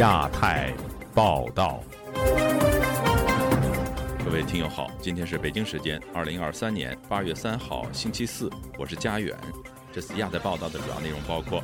[0.00, 0.72] 亚太
[1.14, 1.84] 报道。
[4.24, 9.36] 各位听友好，今天是北京时间二零二三年八月三号星期四，我是佳远。
[9.92, 11.62] 这次亚太报道的主要内容包括：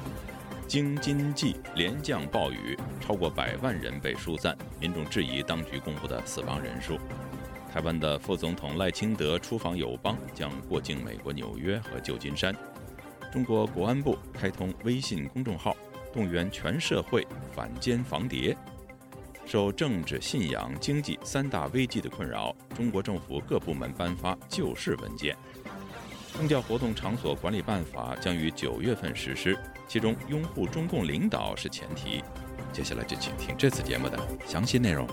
[0.69, 6.99] 京津冀连降暴雨，超过百万人被疏散，民众质疑当局公布的死亡人数。
[7.73, 12.55] 台湾的副总统赖清德出访友邦，将过境美国纽约和旧金山。
[13.33, 15.75] 中国国安部开通微信公众号，
[16.17, 18.57] 动员全社会反间防谍。
[19.45, 25.37] 受政治、信仰、经济三大危机的困扰，中国政府各部门颁发救市文件。
[26.33, 29.55] 宗教活动场所管理办法将于九月份实施，
[29.87, 32.25] 其中拥护中共领导是前提。
[32.73, 35.07] 接下来就请听这次节目的详细内容。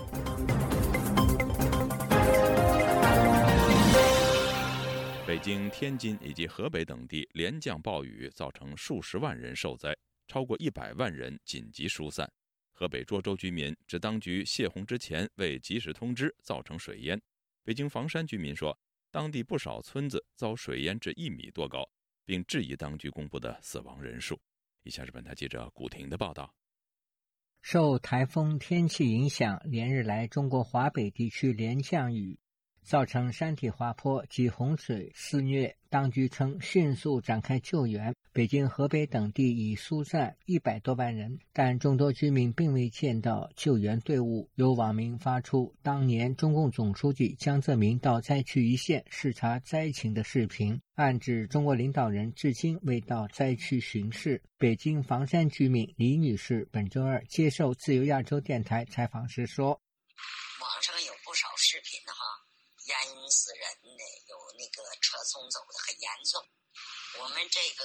[5.26, 9.94] 北京、天津以及河北等地连降暴雨，造成数十万人受灾，
[10.26, 12.30] 超过一百万人紧急疏散。
[12.72, 17.20] 河北涿州居民指当局泄洪之前未及时通知，造成水淹。
[17.62, 18.76] 北京房山居民说，
[19.10, 21.88] 当地不少村子遭水淹至一米多高，
[22.24, 24.40] 并质疑当局公布的死亡人数。
[24.82, 26.52] 以下是本台记者古婷的报道。
[27.62, 32.38] 受台风天气影响，连日来中国华北地区连降雨。
[32.84, 38.14] 造成山体滑坡及洪水肆虐，当局称迅速展开救援。
[38.32, 44.50] 北京、河北等地已疏散一百多万人，但众多居民并未见到救援队伍。
[44.56, 54.42] 有网民发出当年中共总书记江泽民到灾区一线视察灾情的视频，暗指中国领导人至今未到灾区巡视。
[54.58, 59.68] 北京房山居民李女士本周二接受自由亚洲电台采访时说
[60.60, 62.14] ：“网上有不少视频哈。”
[62.86, 62.94] 淹
[63.44, 63.60] 死人
[63.92, 66.40] 的，有那个车冲走的很严重。
[67.20, 67.84] 我们这个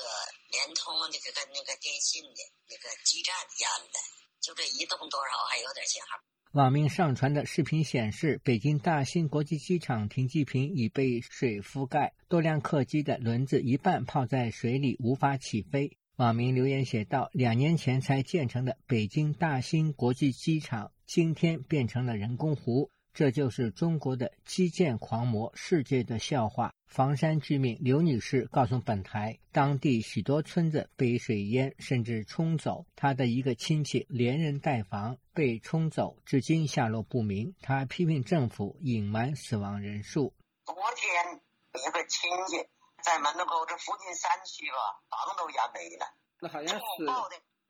[0.56, 2.40] 联通那个跟那个电信的
[2.72, 4.00] 那个基站淹了，
[4.40, 6.16] 就这移动多少还有点信号。
[6.54, 15.98] 网民上传的视频显示，北京大兴国际机场停机坪已被水覆盖，多辆客机的轮子一半泡在水里，无法起飞。
[16.16, 26.72] 网民留言写道：“两年前才建成的北京大兴国际机场，今天变成了人工湖。”这就是中国的基建狂魔，世界的笑话。
[26.88, 32.86] 房山居民刘女士告诉本台，当地许多村子被水淹，甚至冲走。
[32.96, 37.54] 她的一个亲戚连人带房被冲走，至今下落不明。
[37.62, 40.34] 她批评政府隐瞒死亡人数。
[40.66, 41.42] 昨天
[41.74, 42.58] 一个亲戚
[43.04, 44.78] 在门头沟这附近山区吧，
[45.10, 46.08] 房都淹没了。
[46.42, 46.82] 那好像是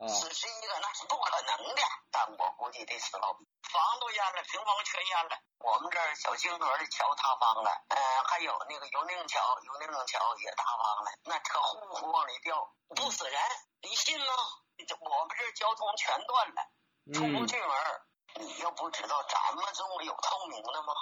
[0.08, 1.82] 死十一个，那是不可能的。
[2.10, 3.44] 但我估计得死老多。
[3.70, 5.34] 房都淹了，平房全淹了。
[5.62, 7.98] 我们这儿小清河的桥塌方了，呃，
[8.28, 12.58] 还有那个油宁桥，油宁桥也塌方了，那车呼呼往里掉，
[12.96, 13.38] 不死人，
[13.82, 14.26] 你信吗？
[14.80, 16.60] 我们这儿交通全断了，
[17.14, 17.70] 出不去门。
[18.42, 20.94] 你又不知道咱们中国有透明的吗？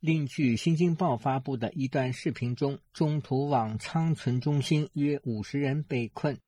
[0.00, 6.40] 另据《新京报》发布的一段视频中，中途往仓存中心约五十人被困。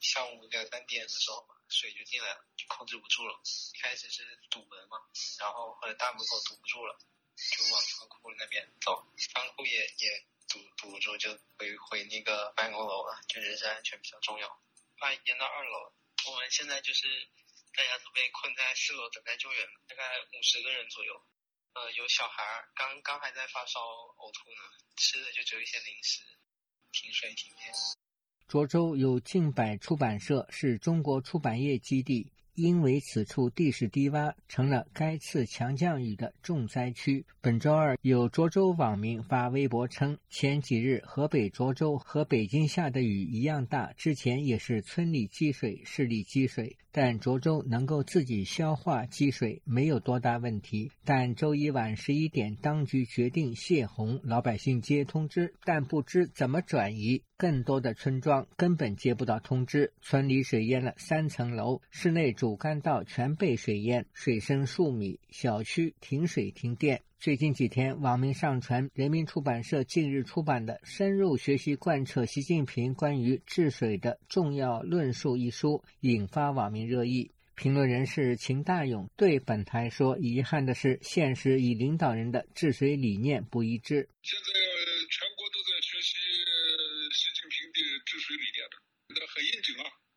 [0.00, 2.46] 下午两三点的时候，水就进来了。
[2.56, 3.34] 就控制不住了，
[3.74, 4.96] 一开始是堵门嘛，
[5.40, 6.96] 然后后来大门口堵不住了，
[7.36, 14.62] 就往仓库那边走，仓库也也堵堵不住，就回回那个办公楼了，就人身安全比较重要，
[14.96, 15.92] 怕淹到二楼。
[16.26, 17.28] 我们现在就是
[17.74, 21.22] 大家都被困在四楼等待救援，大概五十个人左右，
[21.74, 24.62] 呃，有小孩儿刚刚还在发烧呕吐呢，
[24.96, 26.22] 吃的就只有一些零食，
[26.92, 27.74] 停水停电。
[28.48, 32.30] 涿州有近百出版社，是中国出版业基地。
[32.54, 37.26] 因为此处地势低洼，成了该次强降雨的重灾区。
[37.40, 50.92] 本周二，有涿州网民发微博称，前几日河北涿州和北京下的雨一样大，之前也是村里积水，市里积水，但涿州能够自己消化积水，没有多大问题。
[51.04, 57.24] 但周一晚十一点，当局决定泄洪，老百姓接通知，但不知怎么转移。
[57.36, 67.02] 更多的村庄根本接不到通知，村里水淹了三层楼，室内主干道全被水淹，水深数米，小区停水停电。
[67.18, 77.32] 最近几天，网民上传人民出版社近日出版的《深入学习贯彻习近平关于治水的重要论述》一书，引发网民热议。
[77.56, 84.36] 评论人士秦大勇对本台说：“遗憾的是，现实与领导人的治水理念不一致”全
[85.36, 86.14] 国都在学习。
[87.14, 88.66] 习近平的治水理念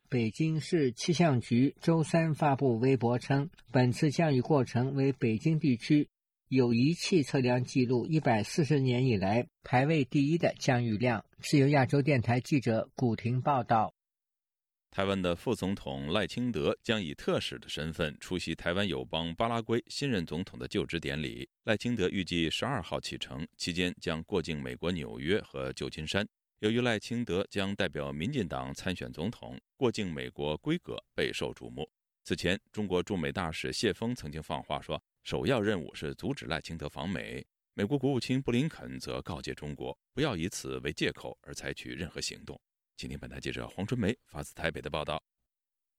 [0.09, 6.07] 北京市气象局周三发布微博称，本次降雨过程为北京地区
[6.47, 11.25] 有仪器测量记录一百四十年以来排位第一的降雨量。
[11.39, 13.93] 自由亚洲电台记者古婷报道。
[14.91, 21.47] 台湾的副总统赖清德将以特使的身份出席台湾友邦巴拉圭新任总统的就职典礼。
[21.65, 26.25] 赖清德预计十二号启程，期间将过境美国纽约和旧金山。
[26.59, 31.87] 由于赖清德将代表民进党参选总统，过境美国规格备受瞩目。
[32.23, 37.45] 此前，中国驻美大使谢锋曾经放话说，首要任务是阻止赖清德访美。
[37.75, 42.59] 美国国务卿布林肯则告诫中国，不要以此为借口而采取任何行动。
[42.95, 45.21] 今天，本台记者黄春梅发自台北的报道：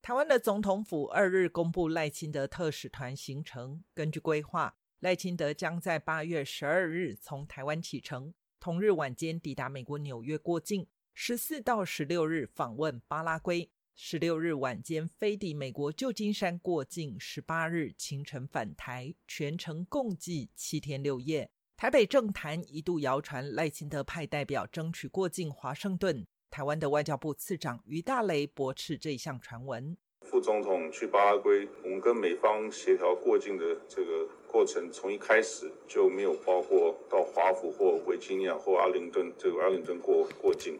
[0.03, 3.85] 台湾的总统府二日公布赖清德特使团行程。
[3.95, 21.51] 根据规划，赖清德将在八月十二日从台湾启程，同日晚间抵达美国纽约过境，十四到十六日访问巴拉圭，十六日晚间飞抵美国旧金山过境，十八日清晨返台，全程共计七天六夜。
[21.77, 26.27] 台北政坛一度谣传赖清德派代表争取过境华盛顿。
[26.51, 29.97] 台湾的外交部次长于大雷驳斥这项传闻。
[30.23, 40.79] 副总统去巴拉圭，我们跟美方协调过境的这个过程，从一开始就没有包括到华府或维吉尼亚或阿灵顿这个阿灵顿过过境。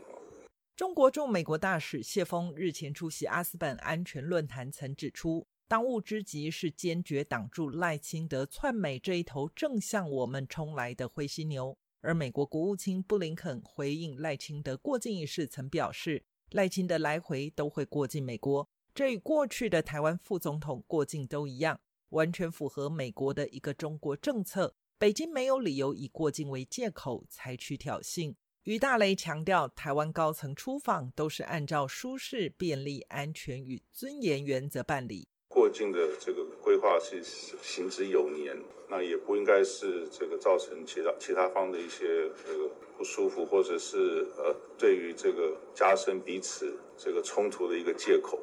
[0.75, 11.77] 中国驻美国大使谢锋日前出席阿斯本安全论坛，曾指出，当务之急是坚决挡住赖清德窜美这一头正向我们冲来的灰犀牛。
[12.01, 16.23] 而美国国务卿布林肯回应赖清德过境一事，曾表示，
[16.53, 24.75] 赖清德来回都会过境美国，这与过去的台湾副总统过境都一样，完全符合美国的一个中国政策。
[24.99, 28.35] 北京没有理由以过境为借口采取挑衅。
[28.65, 35.29] 于大雷强调，台湾高层出访都是按照舒适、便利、安全与尊严原则办理。
[35.49, 38.55] 过境的这个规划是行之有年，
[38.91, 42.05] 那也不应该是这个造成其他其他方的一些
[42.45, 48.39] 这个不舒服，或者是呃对于这个加深彼此这个冲突的一个借口。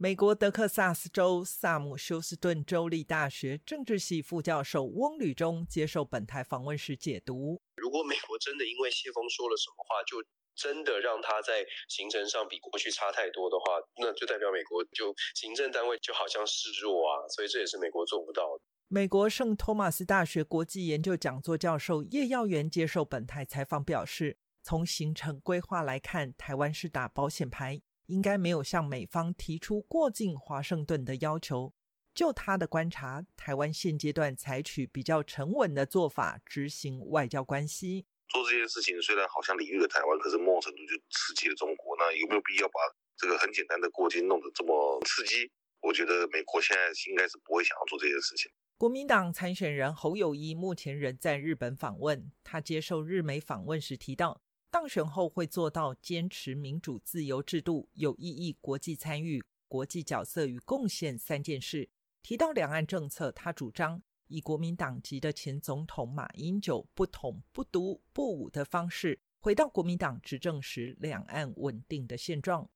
[0.00, 10.24] 美国德克萨斯州萨姆休斯顿州立大学政治系副教授翁吕中接受本台访问时解读：如果美国真的因为谢峰说了什么话就。
[10.58, 13.64] 真的让他在行程上比过去差太多的话，
[14.02, 18.64] 那就代表美国就行政单位就好像示弱啊，所以这也是美国做不到的。
[18.88, 31.72] 美国圣托马斯大学国际研究讲座教授叶耀元接受本台采访表示，从行程规划来看，台湾是打保险牌，应该没有向美方提出过境华盛顿的要求。
[32.14, 38.06] 就他的观察，台湾现阶段采取比较沉稳的做法，执行外交关系。
[38.28, 41.96] 做这件事情虽然好像礼遇了台湾，可是某种程度就刺激了中国。
[41.96, 42.74] 那有没有必要把
[43.16, 45.48] 这个很简单的过境弄得这么刺激？
[45.80, 48.50] 我觉得美国现在应该是不会想要做这件事情。
[48.76, 52.32] 国民党参选人侯友谊目前仍在日本访问。
[52.42, 61.88] 他接受日媒访问时提到，当选后会做到坚持民主自由制度、有意义国际参与、国际角色与贡献三件事。
[62.22, 64.02] 提到两岸政策，他主张。
[64.30, 72.68] 以国民党籍的前总统马英九不统、不独、不武的方式，回到国民党执政时两岸稳定的现状。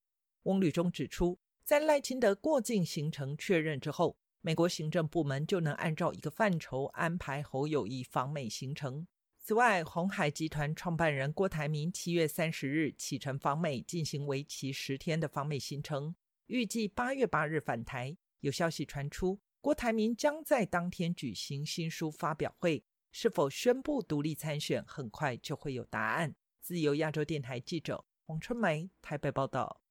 [0.45, 9.07] 翁履中指出，在赖清德过境行程确认之后，美国行政部门就能按照一个范畴安排侯友谊访美行程。
[9.45, 16.15] 此外，红海集团创办人郭台铭七月三十日启程访美，进行为期十天的访美行程，
[16.47, 18.17] 预计八月八日返台。
[18.39, 19.41] 有消息传出。
[19.61, 26.37] 郭台铭将在当天举行新书发表会，是否宣布独立参选，很快就会有答案。
[26.61, 29.82] 自由亚洲电台记者黄春梅台北报道。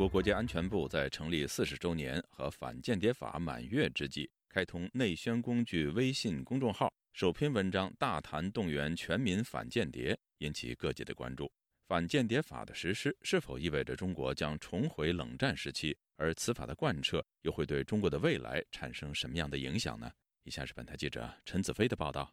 [0.00, 6.90] 国国家安全部在成立四十周年和反间谍法满月之际，开通内宣工具微信公众号。
[7.12, 11.52] 首篇文章大谈动员全民反间谍，引起各界的关注。
[11.86, 15.94] 反间谍法的实施是否意味着中国将重回冷战时期？
[16.16, 20.10] 而此法的贯彻又会对中国的未来产生什么样的影响呢？
[20.44, 22.32] 以下是本台记者陈子飞的报道。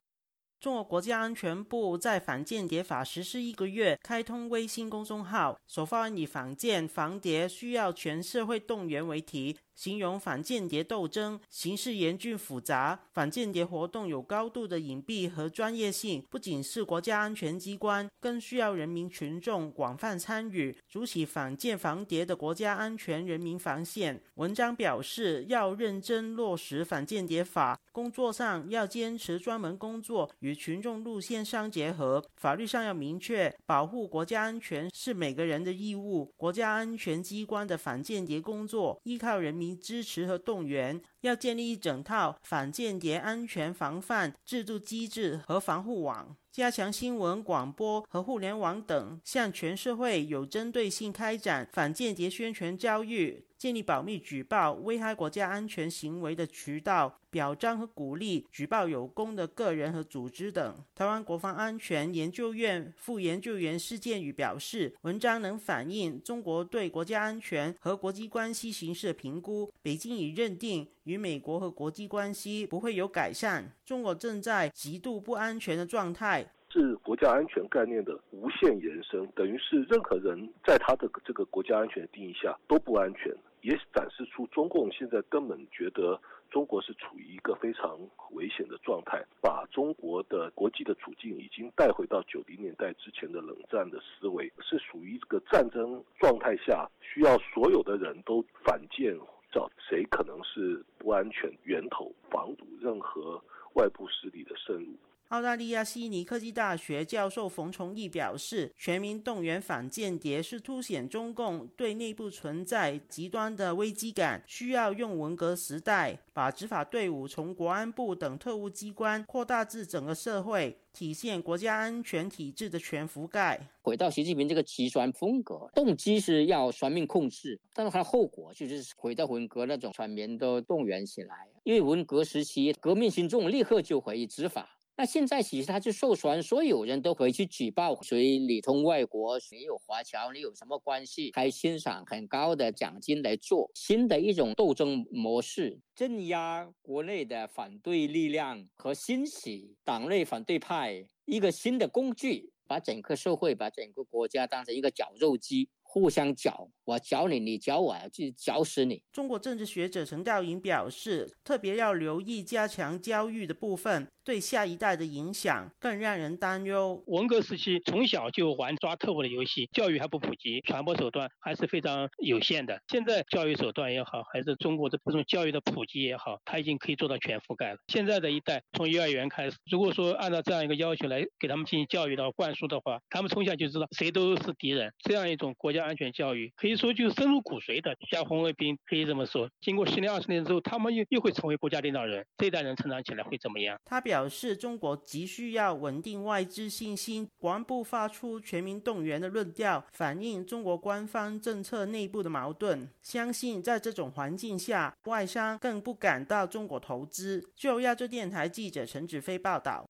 [0.60, 9.56] 中国国家安全部在反间谍法实施一个月，开通微信公众号，首发以“反间防谍需要全社会动员”为题。
[9.78, 24.20] 形容反间谍斗争形势严峻复杂，反间谍活动有高度的隐蔽和专业性，不仅是国家安全机关，更需要人民群众广泛参与，筑起反间防谍的国家安全人民防线。
[24.34, 32.24] 文章表示，要认真落实反间谍法，工作上要坚持专门工作与与群众路线相结合。
[32.38, 36.34] 法律上要明确，保护国家安全是每个人的义务。
[36.38, 46.36] 国家安全机关的反间谍工作依靠人民支持和动员，要建立一整套反间谍安全防范制度机制和防护网。
[46.52, 60.76] 加强新闻广播和互联网等，向全社会有针对性开展反间谍宣传教育，建立保密举报危害国家安全行为的渠道，表彰和鼓励举报有功的个人和组织等。
[60.94, 69.72] 台湾国防安全研究院副研究员施建宇表示，文章能反映中国对国家安全和国际关系形势的评估。
[69.82, 76.46] 北京已认定与美国和国际关系不会有改善，中国正在极度不安全的状态。
[76.70, 83.34] 是国家安全概念的无限延伸，等于是任何人在他的这个国家安全定义下都不安全，
[83.68, 86.18] 也展示出中共现在根本觉得
[86.50, 88.00] 中国是处于一个非常
[88.32, 99.14] 危险的状态，把中国的国际的处境已经带回到九零年代之前的冷战的思维，是属于一个战争状态下，需要所有的人都反舰，
[99.52, 103.44] 找谁可能是不安全源头，防堵任何
[103.74, 104.94] 外部势力的渗入。
[105.30, 123.60] 澳大利亚悉尼科技大学教授冯崇义表示，全民动员反间谍是凸显中共对内部存在极端的危机感，需要用文革时代把执法队伍从国安部等特务机关扩大至整个社会，体现国家安全体制的全覆盖。
[123.82, 134.77] 回到习近平这个极端风格，动机是要全面控制，但是它的后果就是回到文革那种全民都动员起来，因为文革时期革命群众立刻就回执法。
[135.00, 155.70] 那现在其实他就授权，所有人都可以去举报，所以里通外国，谁有华侨，你有什么关系，还欣赏很高的奖金来做新的一种斗争模式，镇压国内的反对力量和兴起党内反对派一个新的工具，把整个社会、把整个国家当成一个绞肉机。
[155.90, 159.02] 互相搅，我搅你，你搅我，就搅死你。
[159.12, 167.02] 中国政治学者陈道颖表示，特别要留意加强教育的部分，对下一代的影响更让人担忧。
[167.08, 172.80] 文革时期从小就玩抓特务的游戏，教育还不普及，传播手段还是非常有限的。
[172.90, 177.80] 现在教育手段也好，还是中国的这种教育的普及也好，它已经可以做到全覆盖了。
[177.88, 184.94] 现在的一代从幼儿园开始，如果说按照这样一个要求来给他们进行教育的灌输的话，他们从小就知道谁都是敌人。
[185.00, 185.77] 这样一种国家。
[185.84, 189.50] 安全教育可以说就深入骨髓的，像红卫兵可以这么说。
[189.62, 192.26] 经过十年二十年之后，他们又又会成为国家领导人。
[192.38, 193.80] 这一代人成长起来会怎么样？
[193.86, 197.28] 他表示，中国急需要稳定外资信心。
[197.38, 202.90] 国安部发出全民动员的论调，反映中国官方政策内部的矛盾。
[203.02, 207.52] 相信在这种环境下，外商更不敢到中国投资。
[207.56, 209.88] 就亚洲电台记者陈子飞报道。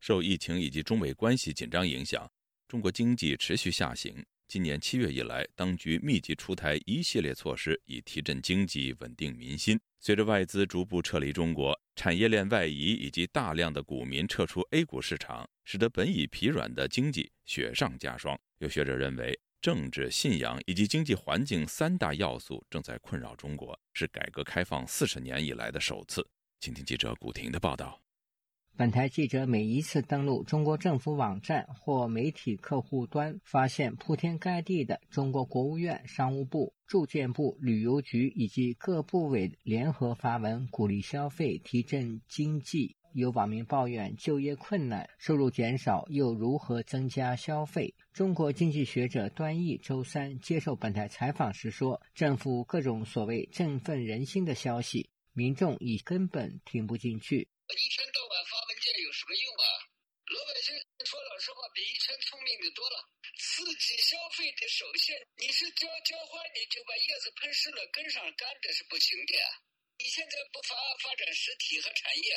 [0.00, 2.26] 受疫情以及中美关系紧张影响，
[2.68, 4.14] 中国经济持续下行。
[4.50, 9.78] 今年七月以来，当局密集出台一系列措施，以提振经济、稳定民心。
[10.00, 18.36] 随着外资逐步撤离中国，产业链外移以及大量的股民撤出 A 股市场，使得本已疲软的经济雪上加霜。
[18.58, 26.26] 有学者认为，政治、信仰以及经济环境三大要素正在困扰中国，是改革开放四十年以来的首次。
[26.58, 28.02] 请听记者古婷的报道。
[28.76, 42.96] 本台记者每一次登录中国政府网站或媒体客户端，发现铺天盖地的中国国务院、商务部、住建部、旅游局以及各部委联合发文鼓励消费、提振经济。
[43.12, 47.92] 有网民抱怨就业困难、收入减少，又如何增加消费？
[48.12, 57.48] 中国经济学者段毅周三接受本台采访时说：“政府各种所谓振奋人心的消息，民众已根本听不进去。”
[57.78, 59.66] 一天到晚发文件有什么用啊？
[60.30, 60.70] 老百姓
[61.02, 62.96] 说老实话，比以前聪明的多了。
[63.34, 69.34] 刺激消费的首先，你是浇浇花你就把叶子喷湿了，根上干着是不行的。
[69.98, 70.72] 你现在不发
[71.02, 72.30] 发展实体和产业，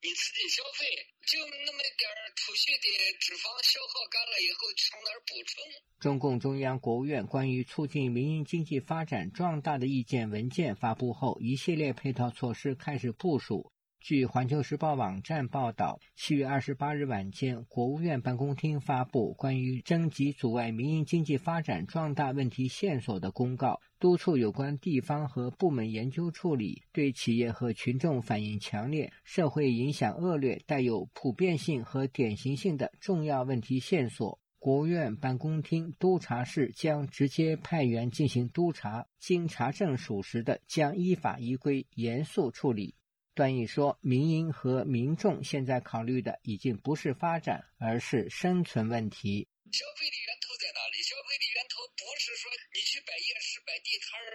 [0.00, 0.88] 你刺激消费，
[1.28, 2.88] 就那么点储蓄的
[3.20, 5.62] 脂肪消耗干了以后，从哪儿补充？
[6.00, 13.70] 中共中央、国务院关于促进民营经济发展壮大的意见文件发布后，一系列配套措施开始部署。
[14.04, 34.38] 据环球时报网站报道，七月二十八日晚间，国务院办公厅发布关于征集阻碍民营经济发展壮大问题线索的公告，督促有关地方和部门研究处理对企业和群众反映强烈、社会影响恶劣、带有普遍性和典型性的重要问题线索。
[34.58, 42.94] 国务院办公厅督查室将直接派员进行督查，经查证属实的，将依法依规严肃处理。
[43.34, 49.48] 段毅说，民营和民众现在考虑的已经不是发展，而是生存问题。
[49.72, 51.02] 消费的源头在哪里？
[51.02, 54.30] 消费的源头不是说你去摆夜市、摆地摊儿，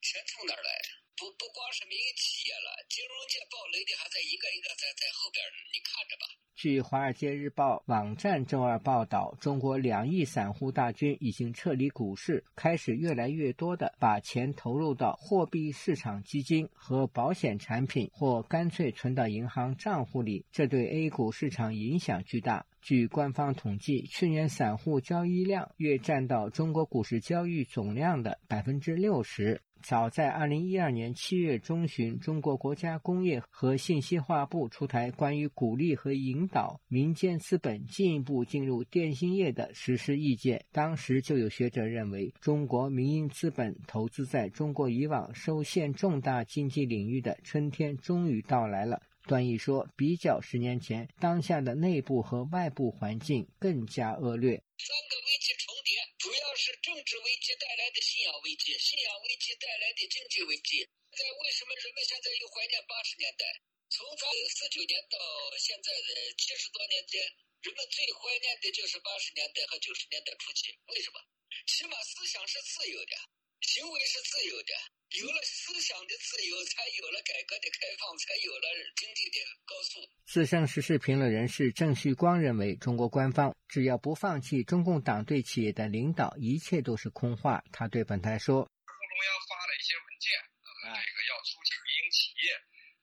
[0.00, 1.07] 钱从哪儿来？
[1.18, 6.24] 不不光是民营企业了，金融界暴雷的还在一个一个在在后边呢，你看着吧。
[6.54, 20.46] 据《华尔街日报》网站周二报道，中国两亿散户大军已经撤离股市，开始越来越多的把钱投入到货币市场基金和保险产品，或干脆存到银行账户里。
[20.52, 22.64] 这对 A 股市场影响巨大。
[22.80, 29.60] 据官方统计，去年散户交易量约占到中国股市交易总量的百分之六十。
[29.82, 40.64] 早在二零一二年七月中旬，中国国家工业和信息化部出台关于鼓励和引导民间资本进一步进入电信业的实施意见。
[40.72, 49.00] 当时就有学者认为，中国民营资本投资在中国以往受限重大经济领域的春天终于到来了。
[49.26, 54.52] 段毅说，比较十年前，当下的内部和外部环境更加恶劣。
[54.78, 60.82] 三个危机重叠，主要是政治危机带来的信仰危机，信仰危机带来的经济危机。
[61.14, 63.46] 现在为什么人们现在又怀念八十年代？
[63.88, 65.16] 从咱四九年到
[65.62, 67.22] 现在的七十多年间，
[67.62, 70.74] 人们最怀念的就是八十年代和九十年代初期。
[70.90, 71.22] 为什么？
[71.70, 73.14] 起码思想是自由的，
[73.60, 74.72] 行为是自由的。
[75.16, 80.04] 有了思想的自由，才有了改革的开放，才有了经济的高速。
[80.28, 87.64] 资深时事评论人士郑旭光认为，中国官方只要不放弃中共党对企业的领导，一切都是空话。
[87.72, 90.28] 他对本台说：“中共中央发了一些文件，
[90.60, 92.52] 这个要促进民营企业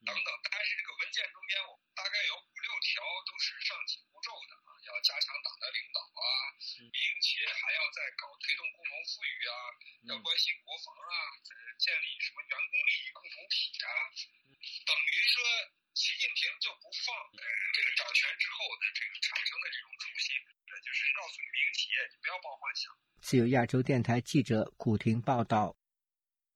[0.06, 1.58] 等等，但是这个文件中间，
[1.98, 3.50] 大概有五六条都是
[5.06, 6.26] 加强党的领导啊，
[6.82, 9.54] 民营企业还要再搞推动共同富裕啊，
[10.10, 11.14] 要关心国防啊。”
[11.78, 13.90] 建立什么员工利益共同体啊？
[14.88, 15.44] 等于说，
[15.94, 20.34] 习近平就不放这个掌权之后的这个产生的这种初心，
[20.72, 22.90] 就是告诉民营企业，你不要抱幻想。
[23.22, 25.76] 自由亚洲电台记者古婷报道。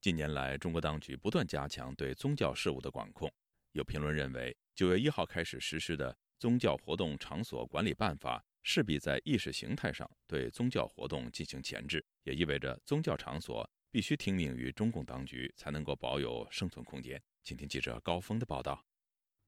[0.00, 3.30] 近年来，中国当局不断加强对宗教事务的管控。
[3.72, 13.68] 有评论认为，九月一号开始实施的《宗教活动场所管理办法》势必在意识形态上对宗教活动进行钳制，也意味着宗教场所。
[13.92, 17.20] 必须听命于中共当局，才能够保有生存空间。
[17.42, 18.84] 请听记者高峰的报道。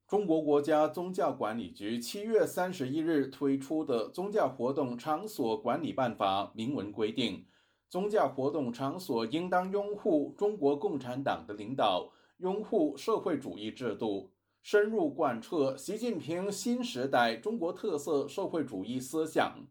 [0.09, 7.47] 中国国家宗教管理局七月三十一日推出的《宗教活动场所管理办法》明文规定，
[7.89, 19.67] 宗教活动场所应当拥护中国共产党的领导，拥护社会主义制度，深入贯彻习近平新时代中国特色社会主义思想。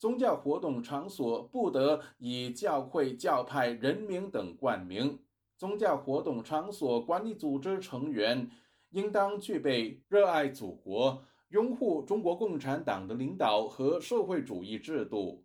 [0.00, 5.20] 宗教活动场所不得以教会、教派、人名等冠名。
[5.56, 8.50] 宗教活动场所管理组织成员
[8.90, 15.44] 应当具备热爱祖国、拥护中国共产党的领导和社会主义制度。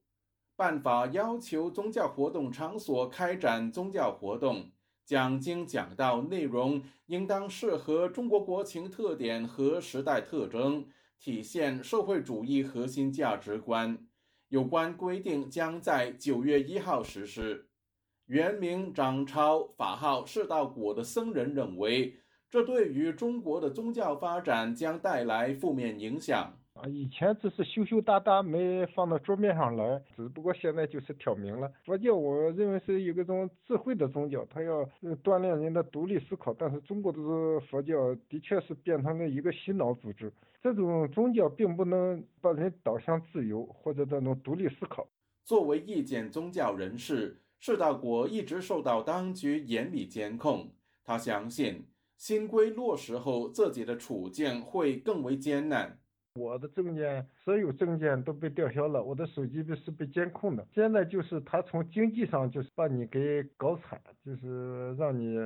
[0.56, 4.72] 办法要求宗教活动场所开展宗教活动，
[5.08, 10.86] 讲经讲道内容应当适合中国国情特点和时代特征，
[11.18, 13.98] 体现社会主义核心价值观。
[14.50, 17.70] 有关规定将在九月一号实施。
[18.26, 22.18] 原名张超、法号释道果的僧人认为，
[22.50, 26.60] 这对于中国的宗教发展将带来负面影响。
[26.82, 31.72] 啊，以前只是羞羞答答，没放到桌面上来，只不过现在就是挑明了。
[31.84, 34.88] 佛教我认为是有一种智慧的宗教，它要
[35.24, 36.54] 锻炼人的独立思考。
[36.54, 37.20] 但是中国的
[37.70, 40.32] 佛教的确是变成了一个洗脑组织。
[40.62, 45.08] 这种宗教并不能把人导向自由或者那种独立思考。
[45.44, 50.70] 作为意见宗教人士，释道国一直受到当局严密监控。
[51.04, 51.86] 他相信
[52.18, 55.98] 新规落实后，自己的处境会更为艰难。
[56.38, 60.66] 我的证件，所有证件都被吊销了，我的手机是被监控的。
[60.74, 65.38] 现在就是他从经济上就是把你给搞惨，就是让你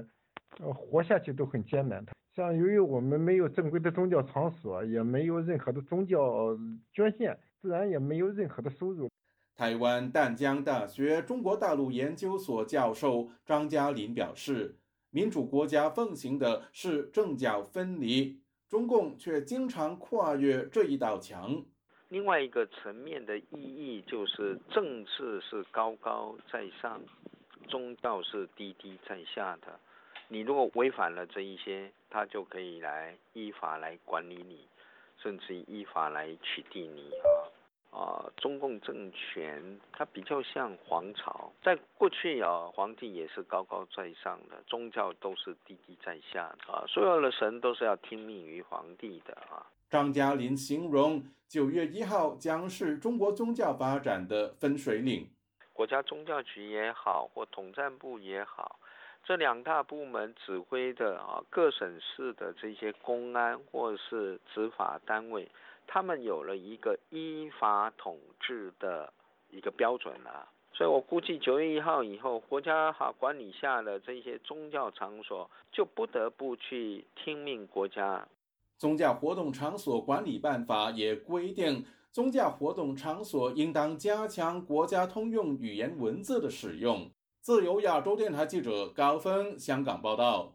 [0.60, 2.06] 呃活下去都很艰难。
[2.36, 6.58] 像由于我们没有正规的宗教场所，也没有任何的宗教
[6.94, 9.10] 捐献，自然也没有任何的收入。
[9.56, 14.78] 台湾淡江大学中国大陆研究所教授张嘉林表示，
[15.12, 18.41] 民主国家奉行的是政教分离，
[18.72, 21.62] 中共却经常跨越这一道墙。
[22.08, 27.02] 另外一个层面的意义就是，政治是高高在上，
[27.68, 29.78] 宗教是低低在下的。
[30.30, 34.66] 你如果违反了这一些，他就可以来依法来管理你，
[35.22, 37.12] 甚至依法来取缔你。
[37.92, 49.68] 啊，中共政权它比较像皇朝，在过去啊，皇帝也是高高在上的，宗教都是低低在下的啊，所有的神都是要听命于皇帝的啊。
[49.90, 55.30] 张嘉林形容九月一号将是中国宗教发展的分水岭。
[55.74, 58.80] 国家宗教局也好，或统战部也好，
[59.26, 65.50] 这两大部门指挥的啊，各省市的这些公安或是执法单位。
[65.94, 69.12] 他们有了一个依法统治的
[69.50, 78.26] 一个标准了，所以我估计九月一号以后，国家哈管理下的这些宗教场所就不得不去听命国家。
[78.78, 87.12] 宗教活动场所管理办法也规定，宗教活动场所应当加强国家通用语言文字的使用。
[87.42, 90.54] 自由亚洲电台记者高峰香港报道。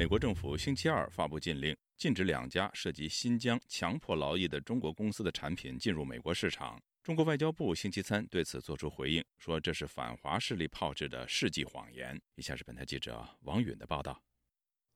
[0.00, 6.80] 美国政府星期二发布禁令，禁止两家涉及新疆强迫劳役的中国公司的产品进入美国市场。
[7.02, 12.18] 中国外交部星期三对此作出回应，说这是反华势力炮制的世纪谎言。
[12.36, 14.18] 以下是本台记者王允的报道。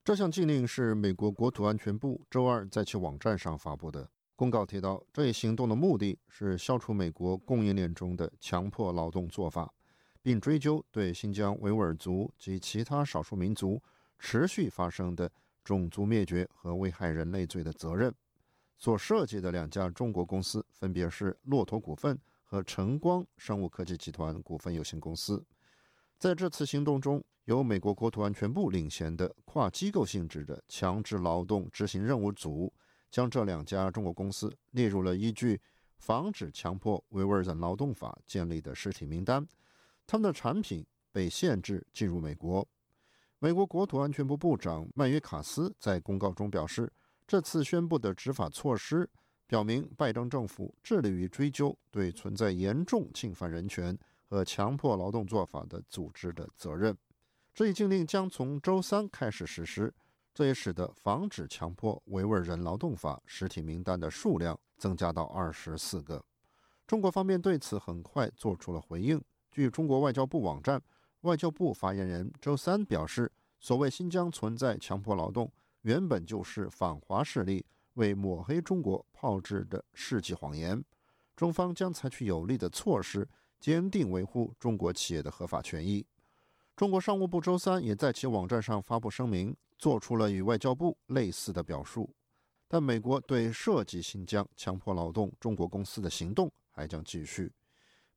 [0.03, 9.71] 这项禁令是美国国土安全部周二在其网站上发布的公告提到，这一行动的目的是消除美国供应链中的强迫劳动做法，
[10.23, 13.83] 并追究对新疆维吾尔族及其他少数民族。
[14.19, 15.31] 持续发生的
[15.63, 18.15] 种族灭绝和危害人类罪的责任，
[18.77, 25.45] 所涉及的两家中国公司分别是骆驼股份和晨光生物科技集团股份有限公司。
[26.19, 32.73] 在这次行动中，由美国国土安全部领衔的跨机构性质的强制劳动执行任务组，
[33.11, 35.57] 将这两家中国公司列入了依据
[35.99, 39.47] 《防止强迫维吾尔人劳动法》建立的实体名单，
[40.07, 42.67] 他们的产品被限制进入美国。
[43.45, 46.91] 美国国土安全部部长曼约卡斯在公告中表示，
[47.27, 49.07] 这次宣布的执法措施
[49.47, 53.99] 表明，拜登政府致力于追究对存在严重侵犯人权
[54.31, 56.97] 和强迫劳动做法的组织的责任。
[57.53, 59.93] 这一禁令将从周三开始实施，
[60.33, 66.25] 这也使得防止强迫维吾尔人劳动法实体名单的数量增加到二十四个。
[66.87, 69.23] 中国方面对此很快做出了回应。
[69.51, 70.81] 据中国外交部网站。
[71.25, 80.85] 外交部发言人周三表示，所谓新疆存在强迫劳动，原本就是反华势力为抹黑中国炮制的世纪谎言。
[81.35, 83.27] 中方将采取有力的措施，
[83.59, 86.05] 坚定维护中国企业的合法权益。
[86.77, 92.15] 中国商务部周三也在其网站上发布声明，做出了与外交部类似的表述。
[92.69, 97.51] 但美国对涉及新疆强迫劳动中国公司的行动还将继续。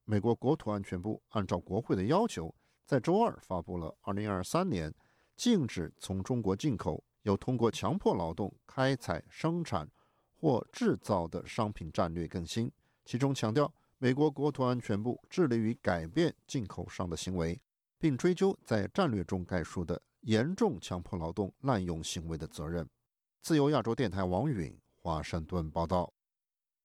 [0.04, 2.54] 美国国土安全部按照国会的要求。
[2.88, 4.94] 在周二发布了2023年
[5.36, 9.86] 禁止从中国进口有通过强迫劳动开采、生产
[10.34, 12.72] 或制造的商品战略更新，
[13.04, 17.60] 其中强调美国国土安全部致力于改变进口商的行为，
[18.00, 22.88] 并追究在战略中概述的严重强迫劳动滥用行为的责任。
[23.42, 26.14] 自由亚洲电台王允华盛顿报道。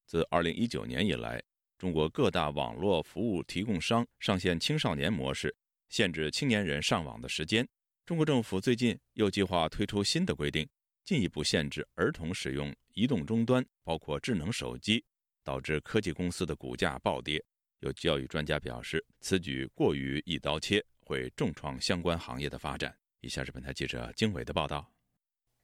[0.05, 1.41] 自2019年以来，
[1.77, 5.55] 中国各大网络服务提供商上线青少年模式。
[5.93, 7.63] 限制青年人上网的时间。
[8.03, 10.67] 中国政府最近又计划推出新的规定，
[11.05, 15.05] 进一步限制儿童使用移动终端，包括智能手机，
[15.43, 17.39] 导致科技公司的股价暴跌。
[17.81, 22.97] 有教育专家表示，此举过于一刀切，会重创相关行业的发展。
[23.19, 24.92] 以下是本台记者经纬的报道。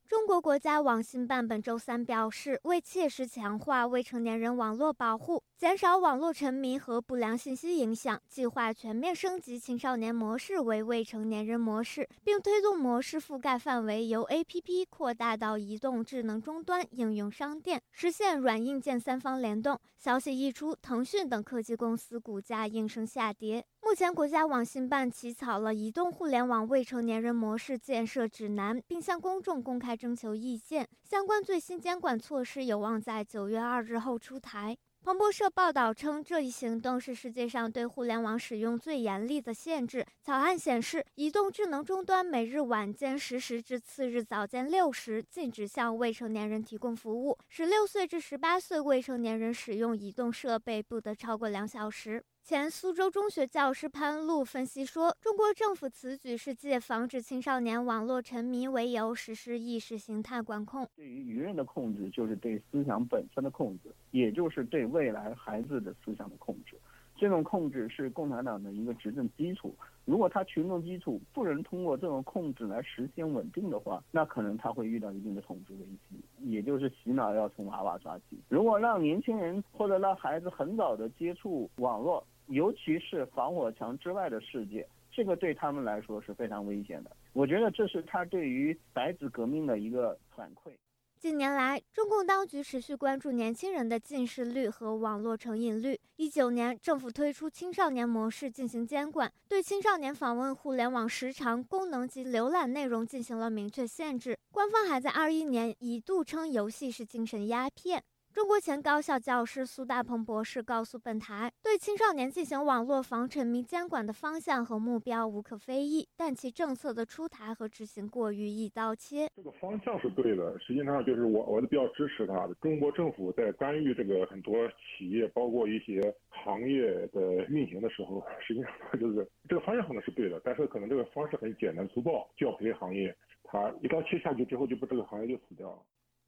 [0.10, 19.80] 中国国家网信办本周三表示，为切实强化未成年人网络保护，减少网络沉迷和不良信息影响，计划全面升级青少年模式为未成年人模式，并推动模式覆盖范围由 APP 扩大到移动智能终端、应用商店，实现软硬件三方联动。
[20.00, 23.64] 消息一出，腾讯等科技公司股价应声下跌。
[23.90, 30.88] 目前，国家网信办起草了移动互联网未成年人模式建设指南，并向公众公开征求意见。
[31.04, 34.78] 相关最新监管措施有望在九月二日后出台。
[35.02, 40.06] 彭博社报道称，这一行动是世界上对互联网使用最严厉的限制。
[40.22, 47.36] 草案显示，移动智能终端每日晚间十时至次日早间六时禁止向未成年人提供服务。
[47.48, 52.24] 十六岁至十八岁未成年人使用移动设备不得超过两小时。
[52.50, 60.88] 前苏州中学教师潘璐分析说，中国政府此举是借防止青少年网络沉迷为由实施意识形态管控。
[60.96, 66.76] 对于舆论的控制，就是对思想本身的控制，也就是对未来孩子的思想的控制。
[67.16, 69.76] 这种控制是共产党的一个执政基础。
[70.06, 78.40] 如果他群众基础不能通过这种控制来实现稳定的话，那可能他会遇到一定的统治危机，也就是洗脑要从娃娃抓起。
[78.48, 87.12] 如果让年轻人或者让孩子很早的接触网络，尤其是防火墙之外的世界，这个对他们来说是非常危险的。
[87.34, 90.72] 我觉得这是他对于白纸革命的一个反馈。
[91.20, 96.00] 近年来，中共当局持续关注年轻人的近视率和网络成瘾率。
[96.16, 104.38] 一九年，政府推出青少年模式进行监管，对青少年访问互联网时长、功能及浏览内容进行了明确限制。
[104.50, 108.02] 官方还在二一年一度称游戏是精神鸦片。
[108.32, 119.28] 中国前高校教师苏大鹏博士告诉本台，对青少年进行网络防沉迷监管的方向和目标无可非议，但其政策的出台和执行过于一刀切。
[119.36, 122.54] 这个方向是对的，实际上就是我我是比较支持他的。
[122.62, 133.14] 中国政府在干预这个很多企业，包括一些行业的运行的时候，实际上就是这个方向可能是对的，但是可能这个方式很简单粗暴，教培行业，
[133.44, 135.80] 他一刀切下去之后，就把这个行业就死掉了。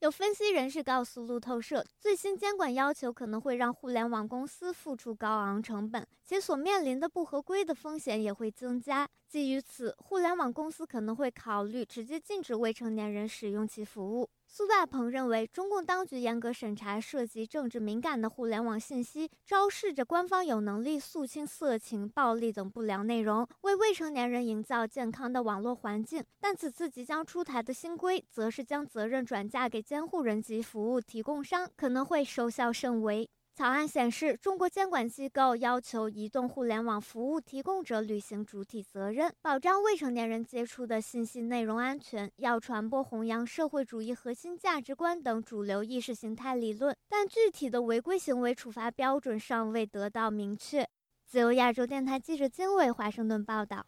[0.02, 9.08] 有分析人士告诉路透社，最新监管要求可能会让互联网公司付出高昂成本，且所面临的不合规的风险也会增加。
[9.28, 14.28] 基于此，互联网公司可能会考虑直接禁止未成年人使用其服务。
[14.54, 26.22] 苏大鹏认为，中共当局严格审查涉及政治敏感的互联网信息，昭示着官方有能力肃清色情、暴力等不良内容，为未成年人营造健康的网络环境。
[26.42, 33.30] 但此次即将出台的新规，则是将责任转嫁给监护人及服务提供商，可能会收效甚微。
[33.54, 46.96] 草案显示，中国监管机构要求移动互联网服务提供者履行主体责任，保障未成年人接触的信息内容安全，要传播弘扬社会主义核心价值观等主流意识形态理论。
[47.10, 50.88] 但具体的违规行为处罚标准尚未得到明确。
[51.28, 53.86] 自由亚洲电台记者金伟华盛顿报道。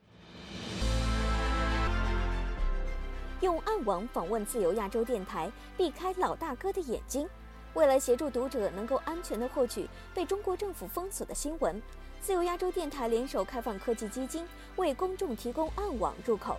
[3.39, 7.27] 用暗网访问自由亚洲电台，避开老大哥的眼睛。
[7.73, 11.81] 为了协助读者能够安全地获取被中国政府封锁的新闻，
[12.21, 16.57] 自由亚洲电台联手开放科技基金为公众提供暗网入口。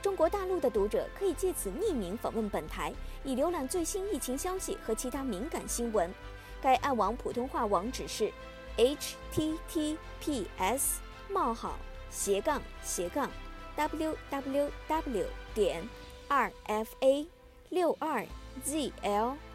[0.00, 2.92] 中国大陆的读者可以借此匿名访问本台，
[3.24, 6.12] 以浏览最新疫情消息和其他敏感新闻。
[6.60, 8.32] 该暗网普通话网址是
[8.76, 11.00] h t t p s
[11.30, 11.78] 冒号
[12.10, 13.30] 斜杠斜杠
[13.76, 15.86] w w w 点
[16.28, 17.26] r f a
[17.70, 18.26] 六二
[18.62, 19.36] z l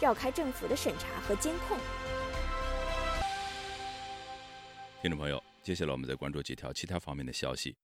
[0.00, 1.78] 绕开政府的审查和监控。
[5.02, 7.76] 听众朋友，接下来我们再关注几条其他方面的消息。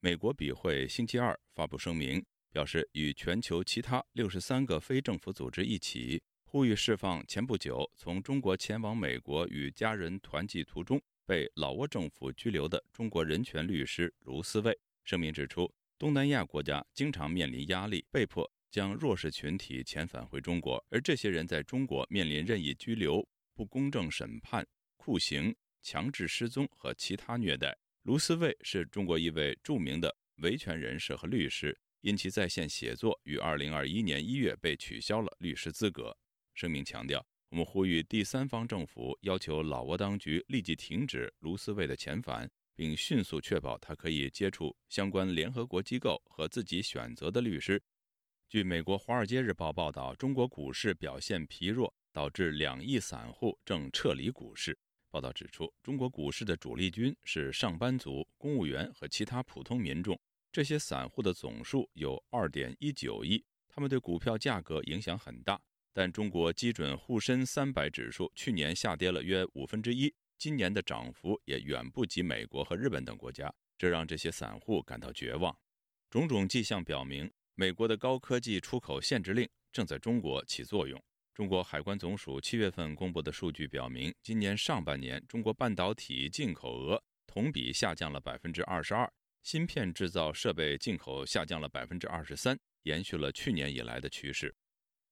[0.00, 14.76] 美国笔会星期二发布声明，表示与全球其他六十三个非政府组织一起，呼吁释放前不久从中国前往美国与家人团聚途中被老挝政府拘留的中国人权律师卢思卫。
[15.04, 18.50] 声明指出，东南亚国家经常面临压力，被迫。
[18.70, 27.76] 将弱势群体遣返回中国，而这些人在中国面临任意拘留、不公正审判、酷刑、强制失踪和其他虐待。
[28.02, 36.16] 卢思卫是中国一位著名的维权人士和律师，因其在线写作，于2021年1月被取消了律师资格。
[36.54, 47.82] 声明强调，我们呼吁第三方政府要求老挝当局立即停止卢思卫的遣返，并迅速确保他可以接触相关联合国机构和自己选择的律师。
[48.50, 54.76] 据美国《华尔街日报》报道，中国股市表现疲弱，导致两亿散户正撤离股市。
[55.08, 60.20] 报道指出，中国股市的主力军是上班族、公务员和其他普通民众。
[60.50, 65.60] 这些散户的总数有2.19亿，他们对股票价格影响很大。
[65.92, 75.56] 但中国基准沪深三百指数去年下跌了约五分之一，今年的涨幅也远不及美国和日本等国家，这让这些散户感到绝望。
[76.10, 77.30] 种种迹象表明。
[77.54, 81.02] 美国的高科技出口限制令正在中国起作用。
[81.34, 89.10] 中国海关总署七月份公布的数据表明，今年上半年中国半导体进口额同比下降了百分之二十二，
[89.42, 94.54] 芯片制造设备进口下降了百分之二十三，延续了去年以来的趋势。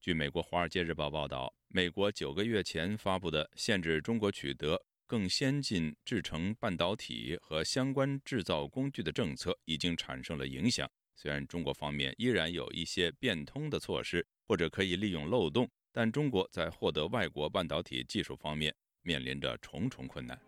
[0.00, 10.90] 据美国《华尔街日报》报道，美国九个月前发布的限制中国取得更先进制成半导体和相关制造工具的政策已经产生了影响。
[11.20, 20.40] 虽然中国方面依然有一些变通的措施，或者可以利用漏洞，但中国在获得外国半导体技术方面面临着重重困难。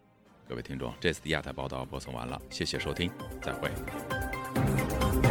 [0.49, 3.11] 各位听众，这次的亚太报道播送完了，谢谢收听，
[3.43, 5.30] 再会。